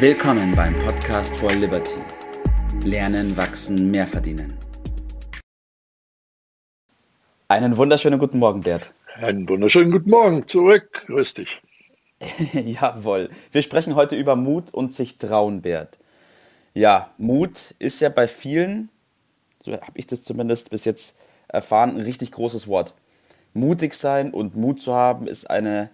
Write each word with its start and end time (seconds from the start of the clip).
Willkommen 0.00 0.54
beim 0.54 0.76
Podcast 0.76 1.36
for 1.38 1.50
Liberty. 1.50 1.96
Lernen, 2.84 3.36
wachsen, 3.36 3.90
mehr 3.90 4.06
verdienen. 4.06 4.56
Einen 7.48 7.76
wunderschönen 7.76 8.20
guten 8.20 8.38
Morgen, 8.38 8.60
Bert. 8.60 8.94
Einen 9.16 9.48
wunderschönen 9.48 9.90
guten 9.90 10.10
Morgen 10.10 10.46
zurück. 10.46 11.02
Grüß 11.08 11.34
dich. 11.34 11.60
Jawohl. 12.52 13.28
Wir 13.50 13.62
sprechen 13.62 13.96
heute 13.96 14.14
über 14.14 14.36
Mut 14.36 14.72
und 14.72 14.94
sich 14.94 15.18
trauen, 15.18 15.62
Bert. 15.62 15.98
Ja, 16.74 17.10
Mut 17.18 17.74
ist 17.80 18.00
ja 18.00 18.08
bei 18.08 18.28
vielen, 18.28 18.90
so 19.64 19.72
habe 19.72 19.82
ich 19.94 20.06
das 20.06 20.22
zumindest 20.22 20.70
bis 20.70 20.84
jetzt 20.84 21.16
erfahren, 21.48 21.96
ein 21.96 22.02
richtig 22.02 22.30
großes 22.30 22.68
Wort. 22.68 22.94
Mutig 23.52 23.94
sein 23.94 24.32
und 24.32 24.54
Mut 24.54 24.80
zu 24.80 24.94
haben 24.94 25.26
ist 25.26 25.50
eine 25.50 25.90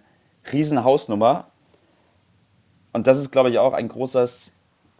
riesen 0.53 0.83
Hausnummer. 0.83 1.47
Und 2.95 3.07
das 3.07 3.19
ist, 3.19 3.29
glaube 3.29 3.49
ich, 3.49 3.59
auch 3.59 3.73
ein 3.73 3.89
großes 3.89 4.53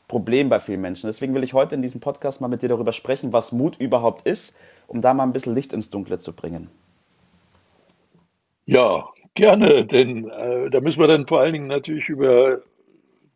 Problem 0.10 0.50
bei 0.50 0.60
vielen 0.60 0.82
Menschen. 0.82 1.08
Deswegen 1.08 1.34
will 1.34 1.46
ich 1.46 1.54
heute 1.54 1.76
in 1.76 1.82
diesem 1.82 2.02
Podcast 2.02 2.42
mal 2.42 2.50
mit 2.50 2.62
dir 2.62 2.68
darüber 2.68 2.92
sprechen, 2.92 3.32
was 3.32 3.54
Mut 3.54 3.78
überhaupt 3.80 4.28
ist, 4.28 4.54
um 4.88 5.02
da 5.02 5.14
mal 5.14 5.24
ein 5.24 5.32
bisschen 5.32 5.56
Licht 5.56 5.72
ins 5.72 5.90
Dunkle 5.92 6.20
zu 6.20 6.34
bringen. 6.34 6.70
Ja, 8.66 9.08
gerne, 9.34 9.86
denn 9.86 10.30
äh, 10.30 10.70
da 10.70 10.82
müssen 10.82 11.00
wir 11.00 11.08
dann 11.08 11.26
vor 11.26 11.40
allen 11.40 11.54
Dingen 11.54 11.68
natürlich 11.68 12.10
über 12.10 12.60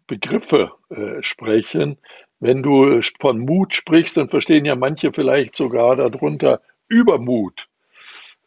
Begriffe 0.08 0.74
äh, 0.90 1.24
sprechen. 1.24 1.98
Wenn 2.42 2.62
du 2.62 3.00
von 3.22 3.40
Mut 3.40 3.74
sprichst, 3.74 4.18
dann 4.18 4.28
verstehen 4.28 4.66
ja 4.66 4.76
manche 4.76 5.14
vielleicht 5.14 5.56
sogar 5.56 5.96
darunter 5.96 6.60
Übermut. 6.90 7.70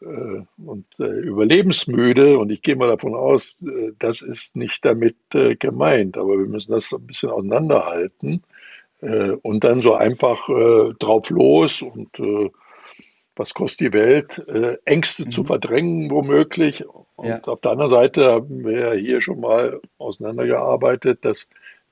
Äh, 0.03 0.43
und 0.65 0.85
äh, 0.99 1.03
überlebensmüde. 1.03 2.37
Und 2.37 2.51
ich 2.51 2.61
gehe 2.61 2.75
mal 2.75 2.89
davon 2.89 3.15
aus, 3.15 3.55
äh, 3.65 3.91
das 3.99 4.21
ist 4.21 4.55
nicht 4.55 4.83
damit 4.83 5.15
gemeint. 5.59 6.17
Aber 6.17 6.37
wir 6.37 6.47
müssen 6.47 6.71
das 6.71 6.91
ein 6.93 7.07
bisschen 7.07 7.29
auseinanderhalten 7.29 8.43
und 9.41 9.65
dann 9.65 9.81
so 9.81 9.95
einfach 9.95 10.47
drauf 10.99 11.29
los 11.29 11.81
und 11.81 12.09
was 13.35 13.53
kostet 13.53 13.79
die 13.87 13.93
Welt, 13.93 14.41
Ängste 14.85 15.25
mhm. 15.25 15.31
zu 15.31 15.43
verdrängen 15.43 16.09
womöglich. 16.09 16.85
Und 17.17 17.27
ja. 17.27 17.41
auf 17.41 17.59
der 17.59 17.71
anderen 17.73 17.89
Seite 17.89 18.31
haben 18.31 18.63
wir 18.63 18.79
ja 18.79 18.93
hier 18.93 19.21
schon 19.21 19.41
mal 19.41 19.81
auseinandergearbeitet, 19.97 21.25
dass 21.25 21.49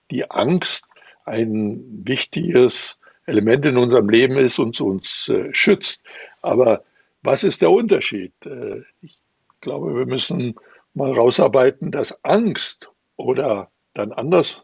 die 0.10 0.32
Angst 0.32 0.86
ein 1.26 1.84
wichtiges 2.06 2.98
Element 3.26 3.66
in 3.66 3.76
unserem 3.78 4.08
Leben 4.08 4.38
ist 4.38 4.60
und 4.60 4.80
uns 4.80 5.30
schützt. 5.52 6.04
Aber 6.42 6.84
was 7.24 7.44
ist 7.44 7.62
der 7.62 7.72
Unterschied? 7.72 8.34
Äh, 8.46 8.82
ich 9.02 9.18
glaube, 9.62 9.96
wir 9.96 10.06
müssen 10.06 10.56
mal 10.94 11.12
rausarbeiten, 11.12 11.92
dass 11.92 12.24
Angst 12.24 12.92
oder 13.16 13.70
dann 13.94 14.12
anders 14.12 14.64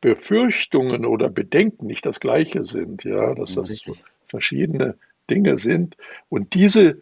Befürchtungen 0.00 1.04
oder 1.04 1.28
Bedenken 1.28 1.86
nicht 1.86 2.06
das 2.06 2.20
gleiche 2.20 2.64
sind, 2.64 3.04
ja, 3.04 3.34
dass 3.34 3.54
das 3.54 3.68
Richtig. 3.68 4.04
verschiedene 4.28 4.96
Dinge 5.28 5.58
sind 5.58 5.96
und 6.28 6.54
diese 6.54 7.00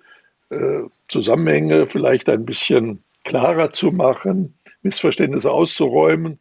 äh, 0.51 0.83
Zusammenhänge 1.09 1.87
vielleicht 1.87 2.29
ein 2.29 2.47
bisschen 2.47 3.03
klarer 3.25 3.73
zu 3.73 3.91
machen, 3.93 4.59
Missverständnisse 4.83 5.51
auszuräumen 5.51 6.39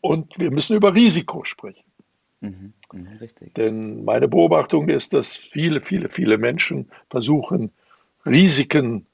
und 0.00 0.38
wir 0.38 0.50
müssen 0.50 0.76
über 0.76 0.94
Risiko 0.94 1.44
sprechen. 1.44 1.84
Mhm, 2.40 2.72
mh, 2.92 3.10
Denn 3.56 4.04
meine 4.04 4.28
Beobachtung 4.28 4.88
ist, 4.88 5.12
dass 5.12 5.36
viele, 5.36 5.80
viele, 5.80 6.10
viele 6.10 6.38
Menschen 6.38 6.90
versuchen, 7.08 7.70
Risiken 8.26 9.06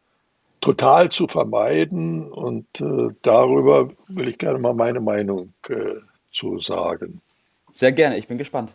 total 0.61 1.11
zu 1.11 1.27
vermeiden. 1.27 2.31
Und 2.31 2.67
äh, 2.81 3.15
darüber 3.23 3.91
will 4.09 4.29
ich 4.29 4.39
gerne 4.39 4.59
mal 4.59 4.75
meine 4.75 5.01
Meinung 5.01 5.53
äh, 5.69 6.01
zu 6.33 6.61
sagen. 6.61 7.21
Sehr 7.73 7.93
gerne, 7.93 8.19
ich 8.19 8.29
bin 8.29 8.39
gespannt. 8.39 8.75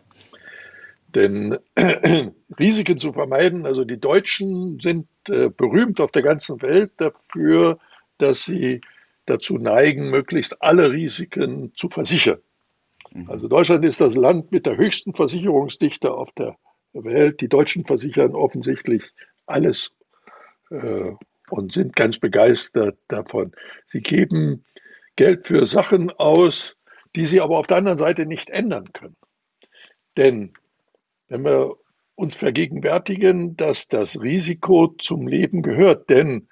Denn 1.13 1.57
äh, 1.75 2.27
Risiken 2.59 2.97
zu 2.97 3.13
vermeiden, 3.13 3.65
also 3.65 3.85
die 3.85 3.99
Deutschen 3.99 4.79
sind 4.79 5.07
äh, 5.29 5.49
berühmt 5.49 6.01
auf 6.01 6.11
der 6.11 6.23
ganzen 6.23 6.61
Welt 6.61 6.91
dafür, 6.97 7.77
dass 8.17 8.43
sie 8.43 8.81
dazu 9.25 9.57
neigen, 9.57 10.09
möglichst 10.09 10.61
alle 10.61 10.91
Risiken 10.91 11.73
zu 11.75 11.89
versichern. 11.89 12.39
Mhm. 13.13 13.29
Also 13.29 13.47
Deutschland 13.47 13.85
ist 13.85 14.01
das 14.01 14.15
Land 14.15 14.51
mit 14.51 14.65
der 14.65 14.77
höchsten 14.77 15.13
Versicherungsdichte 15.13 16.13
auf 16.13 16.31
der 16.33 16.57
Welt. 16.93 17.41
Die 17.41 17.49
Deutschen 17.49 17.85
versichern 17.85 18.35
offensichtlich 18.35 19.11
alles 19.45 19.91
äh, 20.75 21.15
und 21.49 21.73
sind 21.73 21.95
ganz 21.95 22.17
begeistert 22.17 22.97
davon. 23.07 23.51
Sie 23.85 24.01
geben 24.01 24.65
Geld 25.15 25.47
für 25.47 25.65
Sachen 25.65 26.11
aus, 26.11 26.75
die 27.15 27.25
sie 27.25 27.41
aber 27.41 27.57
auf 27.57 27.67
der 27.67 27.77
anderen 27.77 27.97
Seite 27.97 28.25
nicht 28.25 28.49
ändern 28.49 28.91
können. 28.93 29.15
Denn 30.17 30.53
wenn 31.27 31.43
wir 31.43 31.75
uns 32.15 32.35
vergegenwärtigen, 32.35 33.57
dass 33.57 33.87
das 33.87 34.19
Risiko 34.19 34.87
zum 34.87 35.27
Leben 35.27 35.61
gehört, 35.61 36.09
denn 36.09 36.47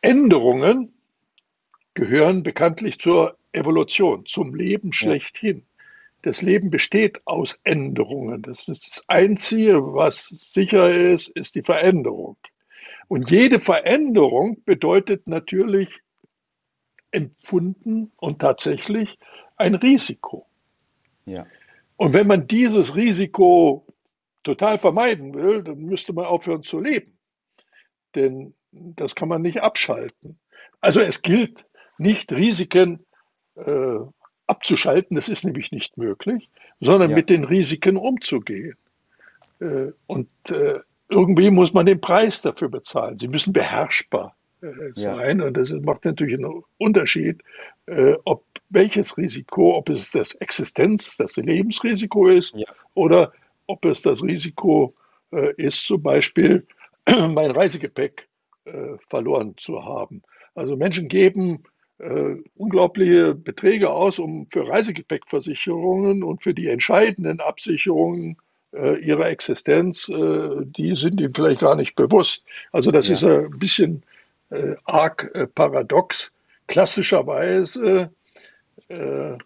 Änderungen 0.00 0.94
gehören 1.94 2.42
bekanntlich 2.42 2.98
zur 2.98 3.36
Evolution, 3.52 4.24
zum 4.26 4.54
Leben 4.54 4.92
schlechthin. 4.92 5.64
Das 6.22 6.42
Leben 6.42 6.70
besteht 6.70 7.20
aus 7.26 7.58
Änderungen. 7.64 8.42
Das 8.42 8.68
ist 8.68 8.88
das 8.90 9.04
Einzige, 9.08 9.94
was 9.94 10.28
sicher 10.28 10.90
ist, 10.90 11.28
ist 11.28 11.54
die 11.54 11.62
Veränderung. 11.62 12.36
Und 13.08 13.30
jede 13.30 13.60
Veränderung 13.60 14.62
bedeutet 14.64 15.26
natürlich 15.26 15.88
empfunden 17.10 18.12
und 18.18 18.40
tatsächlich 18.40 19.18
ein 19.56 19.74
Risiko. 19.74 20.46
Ja. 21.24 21.46
Und 21.96 22.12
wenn 22.12 22.26
man 22.26 22.46
dieses 22.46 22.94
Risiko 22.94 23.86
total 24.44 24.78
vermeiden 24.78 25.34
will, 25.34 25.62
dann 25.62 25.78
müsste 25.78 26.12
man 26.12 26.26
aufhören 26.26 26.62
zu 26.62 26.80
leben. 26.80 27.18
Denn 28.14 28.54
das 28.72 29.14
kann 29.14 29.28
man 29.28 29.42
nicht 29.42 29.62
abschalten. 29.62 30.38
Also 30.80 31.00
es 31.00 31.22
gilt 31.22 31.64
nicht, 31.98 32.32
Risiken 32.32 33.04
äh, 33.56 33.98
abzuschalten, 34.46 35.16
das 35.16 35.28
ist 35.28 35.44
nämlich 35.44 35.72
nicht 35.72 35.96
möglich, 35.96 36.48
sondern 36.80 37.10
ja. 37.10 37.16
mit 37.16 37.30
den 37.30 37.44
Risiken 37.44 37.96
umzugehen. 37.96 38.76
Äh, 39.60 39.92
und 40.06 40.30
äh, 40.50 40.80
irgendwie 41.08 41.50
muss 41.50 41.72
man 41.72 41.86
den 41.86 42.00
Preis 42.00 42.42
dafür 42.42 42.68
bezahlen. 42.68 43.18
Sie 43.18 43.28
müssen 43.28 43.52
beherrschbar 43.52 44.36
äh, 44.60 44.66
sein. 44.92 45.38
Ja. 45.38 45.46
Und 45.46 45.56
das 45.56 45.70
macht 45.72 46.04
natürlich 46.04 46.34
einen 46.34 46.62
Unterschied, 46.78 47.42
äh, 47.86 48.14
ob 48.24 48.44
welches 48.70 49.16
Risiko, 49.16 49.76
ob 49.76 49.88
es 49.88 50.10
das 50.10 50.34
Existenz, 50.34 51.16
das 51.16 51.36
Lebensrisiko 51.36 52.26
ist 52.26 52.54
ja. 52.54 52.66
oder 52.94 53.32
ob 53.66 53.84
es 53.84 54.02
das 54.02 54.22
Risiko 54.22 54.94
äh, 55.32 55.54
ist, 55.56 55.86
zum 55.86 56.02
Beispiel 56.02 56.66
mein 57.08 57.50
Reisegepäck 57.50 58.28
äh, 58.64 58.96
verloren 59.08 59.54
zu 59.56 59.84
haben. 59.84 60.22
Also 60.54 60.76
Menschen 60.76 61.08
geben 61.08 61.62
äh, 61.98 62.36
unglaubliche 62.54 63.34
Beträge 63.34 63.90
aus, 63.90 64.18
um 64.18 64.46
für 64.50 64.68
Reisegepäckversicherungen 64.68 66.22
und 66.22 66.42
für 66.42 66.54
die 66.54 66.68
entscheidenden 66.68 67.40
Absicherungen 67.40 68.36
äh, 68.72 68.98
ihrer 68.98 69.28
Existenz, 69.28 70.08
äh, 70.08 70.50
die 70.62 70.94
sind 70.96 71.20
ihm 71.20 71.34
vielleicht 71.34 71.60
gar 71.60 71.74
nicht 71.74 71.94
bewusst. 71.96 72.44
Also 72.72 72.90
das 72.90 73.08
ja. 73.08 73.14
ist 73.14 73.24
ein 73.24 73.58
bisschen 73.58 74.02
äh, 74.50 74.74
arg 74.84 75.30
äh, 75.34 75.46
paradox. 75.46 76.32
Klassischerweise 76.66 78.10
äh, 78.88 79.36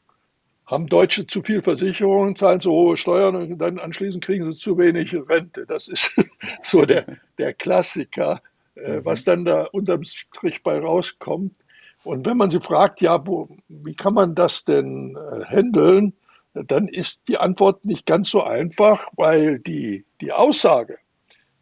haben 0.67 0.87
Deutsche 0.87 1.27
zu 1.27 1.43
viel 1.43 1.63
Versicherungen, 1.63 2.35
zahlen 2.35 2.61
zu 2.61 2.73
hohe 2.73 2.97
Steuern 2.97 3.37
und 3.37 3.59
dann 3.59 3.79
anschließend 3.79 4.25
kriegen 4.25 4.51
sie 4.51 4.59
zu 4.59 4.79
wenig 4.79 5.15
Rente. 5.15 5.67
Das 5.67 5.89
ist 5.89 6.17
so 6.63 6.85
der, 6.85 7.07
der 7.39 7.55
Klassiker, 7.55 8.43
äh, 8.75 8.97
mhm. 8.97 9.05
was 9.05 9.25
dann 9.25 9.45
da 9.45 9.65
unterm 9.73 10.05
Strich 10.05 10.63
bei 10.63 10.79
rauskommt. 10.79 11.57
Und 12.05 12.27
wenn 12.27 12.37
man 12.37 12.51
sie 12.51 12.61
fragt, 12.61 13.01
ja, 13.01 13.25
wo, 13.25 13.49
wie 13.69 13.95
kann 13.95 14.15
man 14.15 14.35
das 14.35 14.65
denn 14.65 15.17
handeln, 15.45 16.15
dann 16.55 16.89
ist 16.89 17.23
die 17.29 17.39
Antwort 17.39 17.85
nicht 17.85 18.07
ganz 18.07 18.31
so 18.31 18.43
einfach, 18.43 19.09
weil 19.17 19.59
die, 19.59 20.05
die 20.21 20.33
Aussage, 20.33 20.99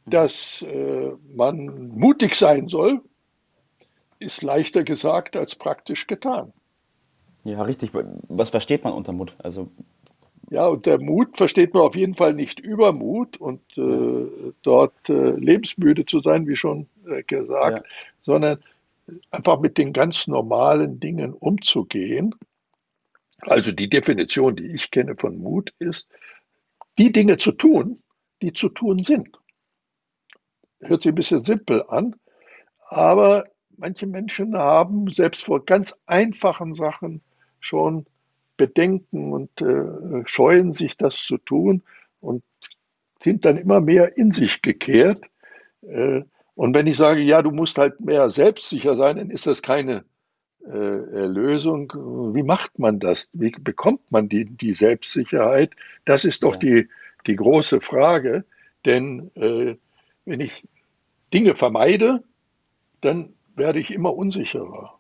dass 0.06 0.62
äh, 0.62 1.12
man 1.34 1.88
mutig 1.88 2.34
sein 2.34 2.69
soll, 2.69 3.00
ist 4.19 4.42
leichter 4.42 4.82
gesagt 4.82 5.37
als 5.37 5.54
praktisch 5.54 6.06
getan. 6.06 6.52
Ja, 7.44 7.62
richtig. 7.62 7.90
Was 8.28 8.50
versteht 8.50 8.84
man 8.84 8.92
unter 8.92 9.12
Mut? 9.12 9.34
Also 9.38 9.69
ja, 10.50 10.66
unter 10.66 10.98
Mut 10.98 11.36
versteht 11.36 11.75
man 11.75 11.84
auf 11.84 11.94
jeden 11.94 12.16
Fall 12.16 12.34
nicht 12.34 12.58
Übermut 12.58 13.36
und 13.36 13.60
äh, 13.78 14.52
dort 14.62 15.08
äh, 15.08 15.31
lebensmüde 15.31 16.04
zu 16.04 16.20
sein, 16.20 16.48
wie 16.48 16.56
schon 16.56 16.86
äh, 17.08 17.22
gesagt, 17.22 17.76
ja. 17.78 17.93
sondern 18.20 18.58
einfach 19.31 19.60
mit 19.60 19.78
den 19.78 19.93
ganz 19.93 20.26
normalen 20.26 20.98
Dingen 20.98 21.32
umzugehen 21.32 22.34
also 23.46 23.72
die 23.72 23.88
Definition, 23.88 24.56
die 24.56 24.72
ich 24.72 24.90
kenne 24.90 25.16
von 25.16 25.38
Mut, 25.38 25.72
ist, 25.78 26.08
die 26.98 27.12
Dinge 27.12 27.38
zu 27.38 27.52
tun, 27.52 28.02
die 28.42 28.52
zu 28.52 28.69
tun 28.69 29.02
sind. 29.02 29.38
Hört 30.81 31.02
sich 31.02 31.12
ein 31.12 31.16
bisschen 31.16 31.44
simpel 31.44 31.84
an, 31.88 32.16
aber 32.88 33.44
manche 33.76 34.06
Menschen 34.06 34.56
haben 34.56 35.08
selbst 35.08 35.44
vor 35.44 35.64
ganz 35.64 35.94
einfachen 36.06 36.75
Sachen 36.75 37.22
schon 37.60 38.06
Bedenken 38.56 39.32
und 39.32 39.60
äh, 39.62 40.22
scheuen 40.26 40.75
sich, 40.75 40.96
das 40.96 41.16
zu 41.16 41.38
tun 41.38 41.82
und 42.20 42.43
sind 43.22 43.44
dann 43.44 43.56
immer 43.56 43.81
mehr 43.81 44.16
in 44.19 44.32
sich 44.32 44.60
gekehrt. 44.60 45.25
Äh, 45.82 46.22
und 46.54 46.75
wenn 46.75 46.86
ich 46.86 46.98
sage, 46.98 47.22
ja, 47.22 47.40
du 47.40 47.52
musst 47.52 47.78
halt 47.78 48.00
mehr 48.00 48.31
selbstsicher 48.31 48.96
sein, 48.96 49.16
dann 49.16 49.31
ist 49.31 49.46
das 49.46 49.62
keine 49.62 50.04
Lösung. 50.66 51.92
Wie 52.34 52.42
macht 52.42 52.78
man 52.78 52.98
das? 52.98 53.28
Wie 53.32 53.50
bekommt 53.50 54.12
man 54.12 54.28
die, 54.28 54.44
die 54.44 54.74
Selbstsicherheit? 54.74 55.72
Das 56.04 56.24
ist 56.24 56.44
doch 56.44 56.54
ja. 56.54 56.58
die, 56.60 56.88
die 57.26 57.36
große 57.36 57.80
Frage. 57.80 58.44
Denn 58.84 59.30
äh, 59.34 59.76
wenn 60.24 60.40
ich 60.40 60.66
Dinge 61.32 61.54
vermeide, 61.54 62.22
dann 63.00 63.34
werde 63.56 63.80
ich 63.80 63.90
immer 63.90 64.14
unsicherer. 64.14 64.98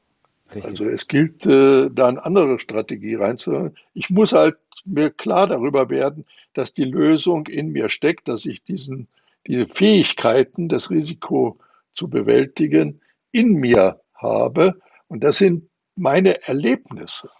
Richtig. 0.54 0.64
Also 0.64 0.84
es 0.88 1.06
gilt, 1.06 1.46
äh, 1.46 1.88
da 1.92 2.08
eine 2.08 2.24
andere 2.24 2.58
Strategie 2.58 3.14
reinzuholen. 3.14 3.76
Ich 3.94 4.10
muss 4.10 4.32
halt 4.32 4.56
mir 4.84 5.10
klar 5.10 5.46
darüber 5.46 5.90
werden, 5.90 6.24
dass 6.54 6.74
die 6.74 6.84
Lösung 6.84 7.46
in 7.46 7.70
mir 7.72 7.88
steckt, 7.88 8.28
dass 8.28 8.46
ich 8.46 8.64
diesen, 8.64 9.06
diese 9.46 9.66
Fähigkeiten, 9.66 10.68
das 10.68 10.90
Risiko 10.90 11.58
zu 11.92 12.08
bewältigen, 12.08 13.00
in 13.30 13.54
mir 13.54 14.00
habe. 14.14 14.80
Und 15.10 15.24
das 15.24 15.38
sind 15.38 15.68
meine 15.96 16.46
Erlebnisse, 16.46 17.30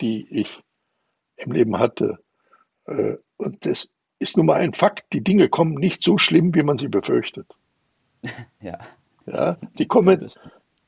die 0.00 0.26
ich 0.30 0.62
im 1.36 1.52
Leben 1.52 1.78
hatte. 1.78 2.18
Äh, 2.86 3.16
und 3.36 3.66
das 3.66 3.88
ist 4.18 4.38
nun 4.38 4.46
mal 4.46 4.54
ein 4.54 4.72
Fakt. 4.72 5.12
Die 5.12 5.22
Dinge 5.22 5.50
kommen 5.50 5.74
nicht 5.74 6.02
so 6.02 6.16
schlimm, 6.16 6.54
wie 6.54 6.62
man 6.62 6.78
sie 6.78 6.88
befürchtet. 6.88 7.46
Ja. 8.60 8.78
Ja, 9.26 9.58
die 9.78 9.86
kommen 9.86 10.26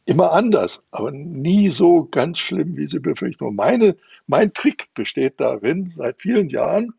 immer 0.06 0.32
anders, 0.32 0.82
aber 0.90 1.10
nie 1.10 1.70
so 1.70 2.06
ganz 2.06 2.38
schlimm, 2.38 2.74
wie 2.78 2.86
sie 2.86 3.00
befürchten. 3.00 3.44
Und 3.44 3.54
meine, 3.54 3.96
mein 4.26 4.54
Trick 4.54 4.88
besteht 4.94 5.38
darin, 5.40 5.92
seit 5.94 6.22
vielen 6.22 6.48
Jahren, 6.48 6.94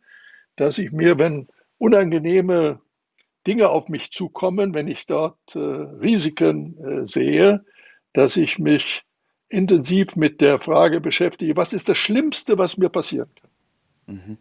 dass 0.55 0.77
ich 0.77 0.91
mir, 0.91 1.17
wenn 1.17 1.47
unangenehme 1.79 2.79
Dinge 3.47 3.69
auf 3.69 3.89
mich 3.89 4.11
zukommen, 4.11 4.75
wenn 4.75 4.88
ich 4.88 5.07
dort 5.07 5.39
äh, 5.55 5.59
Risiken 5.59 6.77
äh, 6.77 7.07
sehe, 7.07 7.65
dass 8.13 8.38
ich 8.38 8.59
mich 8.59 9.03
intensiv 9.51 10.15
mit 10.15 10.42
der 10.42 10.59
Frage 10.59 11.01
beschäftige, 11.01 11.56
was 11.56 11.74
ist 11.74 11.89
das 11.89 11.98
Schlimmste, 11.98 12.57
was 12.57 12.77
mir 12.77 12.89
passieren 12.89 13.30
kann? 13.36 14.15
Mhm. 14.15 14.38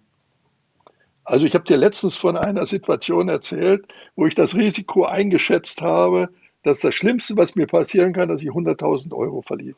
Also 1.24 1.46
ich 1.46 1.54
habe 1.54 1.64
dir 1.64 1.76
letztens 1.76 2.16
von 2.16 2.36
einer 2.36 2.66
Situation 2.66 3.28
erzählt, 3.28 3.86
wo 4.16 4.26
ich 4.26 4.34
das 4.34 4.54
Risiko 4.54 5.04
eingeschätzt 5.04 5.80
habe, 5.82 6.30
dass 6.62 6.80
das 6.80 6.94
Schlimmste, 6.94 7.36
was 7.36 7.54
mir 7.54 7.66
passieren 7.66 8.12
kann, 8.12 8.28
dass 8.28 8.42
ich 8.42 8.48
100.000 8.48 9.14
Euro 9.14 9.42
verliere. 9.42 9.76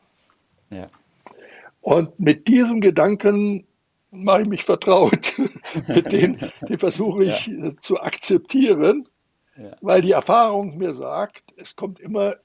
Ja. 0.69 0.87
Und 1.81 2.19
mit 2.19 2.47
diesem 2.47 2.81
Gedanken 2.81 3.65
mache 4.11 4.43
ich 4.43 4.47
mich 4.47 4.63
vertraut. 4.63 5.33
mit 5.87 6.11
den, 6.11 6.39
den 6.67 6.79
versuche 6.79 7.23
ich 7.25 7.47
ja. 7.47 7.69
zu 7.81 7.99
akzeptieren, 7.99 9.07
ja. 9.57 9.75
weil 9.81 10.01
die 10.01 10.11
Erfahrung 10.11 10.77
mir 10.77 10.95
sagt, 10.95 11.43
es 11.57 11.75
kommt 11.75 11.99
immer 11.99 12.35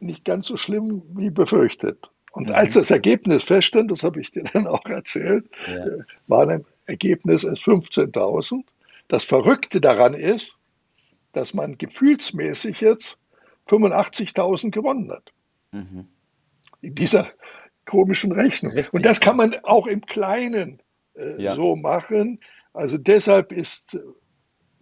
nicht 0.00 0.24
ganz 0.24 0.46
so 0.46 0.56
schlimm 0.56 1.02
wie 1.14 1.30
befürchtet. 1.30 2.10
Und 2.32 2.50
als 2.50 2.74
das 2.74 2.90
Ergebnis 2.90 3.44
feststand, 3.44 3.90
das 3.90 4.02
habe 4.02 4.20
ich 4.20 4.30
dir 4.30 4.44
dann 4.52 4.66
auch 4.66 4.84
erzählt, 4.86 5.48
ja. 5.66 5.86
Äh, 5.86 5.98
war 6.26 6.48
ein 6.48 6.64
Ergebnis 6.86 7.44
als 7.44 7.60
15.000. 7.60 8.64
Das 9.08 9.24
Verrückte 9.24 9.80
daran 9.80 10.14
ist, 10.14 10.56
dass 11.32 11.54
man 11.54 11.78
gefühlsmäßig 11.78 12.80
jetzt 12.80 13.18
85.000 13.68 14.70
gewonnen 14.70 15.10
hat. 15.10 15.32
Mhm. 15.72 16.06
In 16.82 16.94
dieser 16.94 17.28
komischen 17.84 18.32
Rechnung. 18.32 18.72
Richtig. 18.72 18.92
Und 18.92 19.06
das 19.06 19.20
kann 19.20 19.36
man 19.36 19.54
auch 19.62 19.86
im 19.86 20.04
Kleinen 20.04 20.82
äh, 21.14 21.42
ja. 21.42 21.54
so 21.54 21.76
machen. 21.76 22.40
Also 22.72 22.98
deshalb 22.98 23.52
ist 23.52 23.98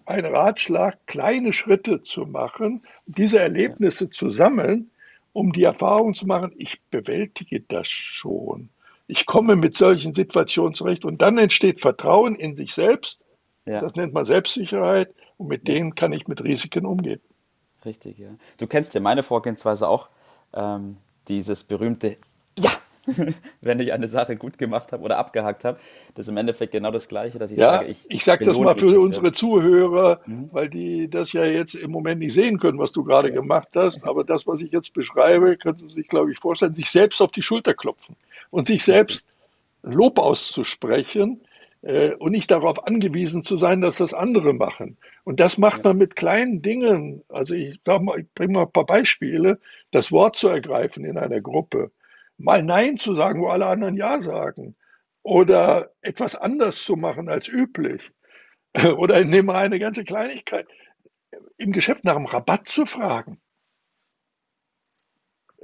ein 0.06 0.26
Ratschlag, 0.26 1.06
kleine 1.06 1.52
Schritte 1.52 2.02
zu 2.02 2.26
machen, 2.26 2.82
diese 3.06 3.38
Erlebnisse 3.38 4.04
ja. 4.04 4.10
zu 4.10 4.30
sammeln, 4.30 4.90
um 5.34 5.52
die 5.52 5.64
Erfahrung 5.64 6.14
zu 6.14 6.26
machen, 6.26 6.52
ich 6.56 6.80
bewältige 6.90 7.60
das 7.60 7.88
schon. 7.88 8.70
Ich 9.06 9.26
komme 9.26 9.56
mit 9.56 9.76
solchen 9.76 10.14
Situationen 10.14 10.74
zurecht 10.74 11.04
und 11.04 11.20
dann 11.20 11.36
entsteht 11.36 11.82
Vertrauen 11.82 12.36
in 12.36 12.56
sich 12.56 12.72
selbst. 12.72 13.20
Ja. 13.66 13.82
Das 13.82 13.94
nennt 13.96 14.14
man 14.14 14.24
Selbstsicherheit 14.24 15.12
und 15.36 15.48
mit 15.48 15.68
denen 15.68 15.94
kann 15.94 16.12
ich 16.12 16.28
mit 16.28 16.42
Risiken 16.42 16.86
umgehen. 16.86 17.20
Richtig, 17.84 18.18
ja. 18.18 18.28
Du 18.56 18.66
kennst 18.66 18.94
ja 18.94 19.00
meine 19.00 19.22
Vorgehensweise 19.22 19.88
auch, 19.88 20.08
ähm, 20.54 20.96
dieses 21.28 21.64
berühmte 21.64 22.16
Ja, 22.58 22.70
wenn 23.60 23.80
ich 23.80 23.92
eine 23.92 24.08
Sache 24.08 24.36
gut 24.36 24.58
gemacht 24.58 24.92
habe 24.92 25.02
oder 25.02 25.18
abgehakt 25.18 25.64
habe. 25.64 25.78
Das 26.14 26.26
ist 26.26 26.30
im 26.30 26.36
Endeffekt 26.36 26.72
genau 26.72 26.90
das 26.90 27.08
Gleiche, 27.08 27.38
dass 27.38 27.50
ich 27.50 27.58
ja, 27.58 27.76
sage, 27.76 27.86
ich. 27.86 28.06
Ich 28.08 28.24
sage 28.24 28.44
das 28.44 28.58
mal 28.58 28.76
für 28.76 29.00
unsere 29.00 29.32
Zuhörer, 29.32 30.20
mhm. 30.26 30.48
weil 30.52 30.68
die 30.68 31.08
das 31.08 31.32
ja 31.32 31.44
jetzt 31.44 31.74
im 31.74 31.90
Moment 31.90 32.20
nicht 32.20 32.34
sehen 32.34 32.58
können, 32.58 32.78
was 32.78 32.92
du 32.92 33.04
gerade 33.04 33.28
ja. 33.28 33.34
gemacht 33.34 33.68
hast. 33.74 34.04
Aber 34.04 34.24
das, 34.24 34.46
was 34.46 34.60
ich 34.60 34.72
jetzt 34.72 34.94
beschreibe, 34.94 35.56
können 35.56 35.78
Sie 35.78 35.88
sich, 35.88 36.08
glaube 36.08 36.32
ich, 36.32 36.38
vorstellen, 36.38 36.74
sich 36.74 36.90
selbst 36.90 37.20
auf 37.20 37.30
die 37.30 37.42
Schulter 37.42 37.74
klopfen 37.74 38.16
und 38.50 38.66
sich 38.66 38.84
selbst 38.84 39.26
Lob 39.82 40.18
auszusprechen 40.18 41.42
äh, 41.82 42.14
und 42.14 42.32
nicht 42.32 42.50
darauf 42.50 42.86
angewiesen 42.86 43.44
zu 43.44 43.56
sein, 43.58 43.80
dass 43.80 43.96
das 43.96 44.14
andere 44.14 44.54
machen. 44.54 44.96
Und 45.24 45.40
das 45.40 45.58
macht 45.58 45.84
ja. 45.84 45.90
man 45.90 45.98
mit 45.98 46.16
kleinen 46.16 46.62
Dingen. 46.62 47.22
Also 47.28 47.54
ich, 47.54 47.74
ich 47.74 47.82
bringe 48.34 48.52
mal 48.52 48.62
ein 48.62 48.72
paar 48.72 48.86
Beispiele. 48.86 49.58
Das 49.90 50.10
Wort 50.10 50.36
zu 50.36 50.48
ergreifen 50.48 51.04
in 51.04 51.18
einer 51.18 51.40
Gruppe, 51.40 51.90
mal 52.44 52.62
Nein 52.62 52.98
zu 52.98 53.14
sagen, 53.14 53.40
wo 53.40 53.48
alle 53.48 53.66
anderen 53.66 53.96
Ja 53.96 54.20
sagen, 54.20 54.76
oder 55.22 55.90
etwas 56.02 56.36
anders 56.36 56.84
zu 56.84 56.96
machen 56.96 57.28
als 57.28 57.48
üblich. 57.48 58.12
Oder 58.98 59.20
ich 59.20 59.28
nehme 59.28 59.54
eine 59.54 59.78
ganze 59.78 60.04
Kleinigkeit, 60.04 60.66
im 61.56 61.72
Geschäft 61.72 62.04
nach 62.04 62.16
einem 62.16 62.26
Rabatt 62.26 62.66
zu 62.66 62.86
fragen 62.86 63.40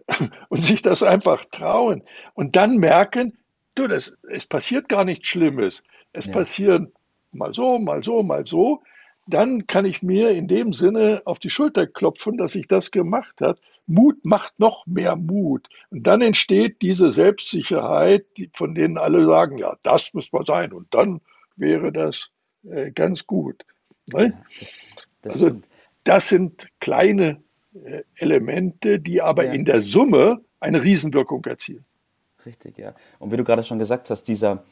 und 0.48 0.62
sich 0.62 0.80
das 0.80 1.02
einfach 1.02 1.44
trauen 1.46 2.04
und 2.34 2.54
dann 2.54 2.76
merken, 2.76 3.36
du, 3.74 3.88
das, 3.88 4.16
es 4.30 4.46
passiert 4.46 4.88
gar 4.88 5.04
nichts 5.04 5.28
Schlimmes. 5.28 5.82
Es 6.12 6.26
ja. 6.26 6.32
passieren 6.32 6.92
mal 7.32 7.52
so, 7.52 7.78
mal 7.78 8.02
so, 8.02 8.22
mal 8.22 8.46
so. 8.46 8.82
Dann 9.26 9.66
kann 9.66 9.84
ich 9.84 10.02
mir 10.02 10.30
in 10.30 10.48
dem 10.48 10.72
Sinne 10.72 11.22
auf 11.24 11.38
die 11.38 11.50
Schulter 11.50 11.86
klopfen, 11.86 12.36
dass 12.36 12.54
ich 12.54 12.68
das 12.68 12.90
gemacht 12.90 13.40
habe. 13.40 13.60
Mut 13.90 14.24
macht 14.24 14.58
noch 14.58 14.86
mehr 14.86 15.16
Mut. 15.16 15.68
Und 15.90 16.06
dann 16.06 16.22
entsteht 16.22 16.80
diese 16.80 17.10
Selbstsicherheit, 17.10 18.24
von 18.54 18.74
denen 18.74 18.98
alle 18.98 19.26
sagen, 19.26 19.58
ja, 19.58 19.76
das 19.82 20.14
muss 20.14 20.32
mal 20.32 20.46
sein. 20.46 20.72
Und 20.72 20.94
dann 20.94 21.20
wäre 21.56 21.92
das 21.92 22.30
äh, 22.62 22.92
ganz 22.92 23.26
gut. 23.26 23.64
Ne? 24.06 24.40
Das, 24.48 25.06
das 25.22 25.32
also 25.32 25.46
stimmt. 25.46 25.66
das 26.04 26.28
sind 26.28 26.68
kleine 26.78 27.42
äh, 27.74 28.02
Elemente, 28.14 29.00
die 29.00 29.20
aber 29.20 29.46
ja. 29.46 29.52
in 29.52 29.64
der 29.64 29.82
Summe 29.82 30.40
eine 30.60 30.82
Riesenwirkung 30.82 31.44
erzielen. 31.44 31.84
Richtig, 32.46 32.78
ja. 32.78 32.94
Und 33.18 33.32
wie 33.32 33.36
du 33.36 33.44
gerade 33.44 33.64
schon 33.64 33.80
gesagt 33.80 34.08
hast, 34.08 34.22
dieser, 34.24 34.62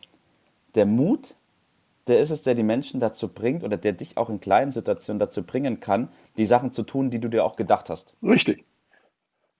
der 0.76 0.86
Mut, 0.86 1.34
der 2.06 2.20
ist 2.20 2.30
es, 2.30 2.42
der 2.42 2.54
die 2.54 2.62
Menschen 2.62 3.00
dazu 3.00 3.28
bringt 3.28 3.64
oder 3.64 3.76
der 3.76 3.92
dich 3.92 4.16
auch 4.16 4.30
in 4.30 4.38
kleinen 4.38 4.70
Situationen 4.70 5.18
dazu 5.18 5.42
bringen 5.42 5.80
kann, 5.80 6.08
die 6.36 6.46
Sachen 6.46 6.72
zu 6.72 6.84
tun, 6.84 7.10
die 7.10 7.18
du 7.18 7.28
dir 7.28 7.44
auch 7.44 7.56
gedacht 7.56 7.90
hast. 7.90 8.14
Richtig. 8.22 8.64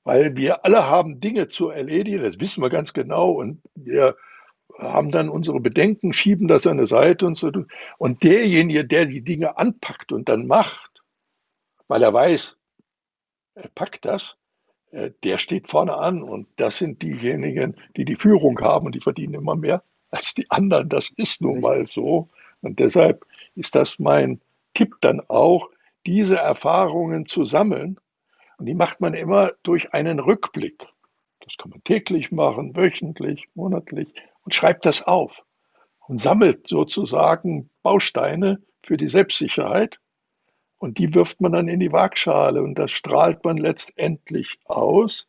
Weil 0.05 0.37
wir 0.37 0.65
alle 0.65 0.87
haben 0.87 1.21
Dinge 1.21 1.49
zu 1.49 1.69
erledigen, 1.69 2.23
das 2.23 2.41
wissen 2.41 2.63
wir 2.63 2.71
ganz 2.71 2.93
genau 2.93 3.33
und 3.33 3.61
wir 3.75 4.17
haben 4.79 5.11
dann 5.11 5.29
unsere 5.29 5.61
Bedenken, 5.61 6.13
schieben 6.13 6.47
das 6.47 6.67
an 6.67 6.79
eine 6.79 6.87
Seite 6.87 7.27
und 7.27 7.37
so. 7.37 7.51
Und 7.99 8.23
derjenige, 8.23 8.85
der 8.85 9.07
die 9.07 9.23
Dinge 9.23 9.59
anpackt 9.59 10.13
und 10.13 10.29
dann 10.29 10.47
macht, 10.47 11.03
weil 11.89 12.03
er 12.03 12.13
weiß, 12.13 12.57
er 13.55 13.69
packt 13.75 14.05
das, 14.05 14.37
äh, 14.91 15.11
der 15.25 15.39
steht 15.39 15.69
vorne 15.69 15.95
an 15.95 16.23
und 16.23 16.49
das 16.57 16.79
sind 16.79 17.03
diejenigen, 17.03 17.77
die 17.97 18.05
die 18.05 18.17
Führung 18.17 18.61
haben 18.61 18.87
und 18.87 18.95
die 18.95 19.01
verdienen 19.01 19.35
immer 19.35 19.57
mehr 19.57 19.83
als 20.11 20.35
die 20.35 20.51
anderen. 20.51 20.89
Das 20.89 21.11
ist 21.17 21.43
nun 21.43 21.61
mal 21.61 21.87
so. 21.87 22.29
Und 22.61 22.79
deshalb 22.79 23.27
ist 23.55 23.75
das 23.75 23.99
mein 23.99 24.41
Tipp 24.75 24.95
dann 25.01 25.21
auch, 25.29 25.69
diese 26.07 26.37
Erfahrungen 26.37 27.27
zu 27.27 27.45
sammeln. 27.45 27.99
Und 28.59 28.67
die 28.67 28.75
macht 28.75 29.01
man 29.01 29.15
immer 29.15 29.53
durch 29.63 29.95
einen 29.95 30.19
Rückblick. 30.19 30.85
Das 31.41 31.57
kann 31.57 31.71
man 31.71 31.83
täglich 31.85 32.33
machen, 32.33 32.77
wöchentlich, 32.77 33.49
monatlich 33.55 34.13
und 34.43 34.55
schreibt 34.55 34.85
das 34.85 35.03
auf 35.05 35.33
und 36.09 36.21
sammelt 36.21 36.67
sozusagen 36.67 37.71
Bausteine 37.83 38.61
für 38.83 38.97
die 38.97 39.09
Selbstsicherheit. 39.09 40.01
Und 40.77 40.99
die 40.99 41.15
wirft 41.15 41.41
man 41.41 41.53
dann 41.53 41.69
in 41.69 41.81
die 41.81 41.93
Waagschale 41.93 42.63
und 42.63 42.75
das 42.75 42.93
strahlt 42.93 43.45
man 43.45 43.57
letztendlich 43.57 44.59
aus. 44.65 45.29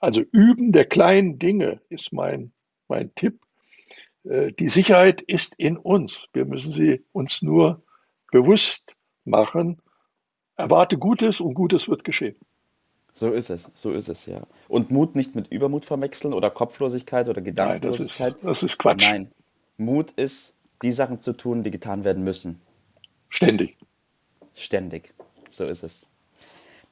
Also 0.00 0.22
Üben 0.32 0.72
der 0.72 0.86
kleinen 0.86 1.38
Dinge 1.38 1.80
ist 1.88 2.12
mein, 2.12 2.52
mein 2.86 3.14
Tipp. 3.14 3.40
Äh, 4.24 4.52
die 4.52 4.68
Sicherheit 4.68 5.20
ist 5.20 5.54
in 5.56 5.76
uns. 5.76 6.28
Wir 6.32 6.44
müssen 6.44 6.72
sie 6.72 7.04
uns 7.12 7.42
nur 7.42 7.82
bewusst 8.30 8.92
machen. 9.24 9.80
Erwarte 10.56 10.98
Gutes 10.98 11.40
und 11.40 11.54
Gutes 11.54 11.88
wird 11.88 12.04
geschehen. 12.04 12.36
So 13.18 13.32
ist 13.32 13.50
es, 13.50 13.70
so 13.74 13.90
ist 13.90 14.08
es, 14.08 14.26
ja. 14.26 14.42
Und 14.68 14.90
Mut 14.90 15.16
nicht 15.16 15.34
mit 15.34 15.48
Übermut 15.48 15.84
verwechseln 15.84 16.32
oder 16.32 16.50
Kopflosigkeit 16.50 17.28
oder 17.28 17.40
Gedankenlosigkeit. 17.40 18.34
Nein, 18.34 18.46
das 18.46 18.62
ist, 18.62 18.62
das 18.62 18.72
ist 18.74 18.78
Quatsch. 18.78 19.10
Nein, 19.10 19.32
Mut 19.76 20.12
ist, 20.12 20.54
die 20.82 20.92
Sachen 20.92 21.20
zu 21.20 21.32
tun, 21.32 21.64
die 21.64 21.70
getan 21.72 22.04
werden 22.04 22.22
müssen. 22.22 22.60
Ständig. 23.28 23.76
Ständig. 24.54 25.14
So 25.50 25.64
ist 25.64 25.82
es. 25.82 26.06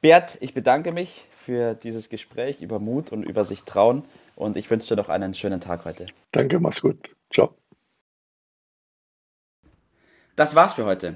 Bert, 0.01 0.37
ich 0.41 0.53
bedanke 0.53 0.91
mich 0.91 1.27
für 1.31 1.73
dieses 1.73 2.09
Gespräch 2.09 2.61
über 2.61 2.79
Mut 2.79 3.11
und 3.11 3.23
über 3.23 3.45
sich 3.45 3.63
trauen 3.63 4.03
und 4.35 4.57
ich 4.57 4.69
wünsche 4.69 4.89
dir 4.89 5.01
noch 5.01 5.09
einen 5.09 5.33
schönen 5.33 5.61
Tag 5.61 5.85
heute. 5.85 6.07
Danke, 6.31 6.59
mach's 6.59 6.81
gut. 6.81 7.09
Ciao. 7.33 7.55
Das 10.35 10.55
war's 10.55 10.73
für 10.73 10.85
heute. 10.85 11.15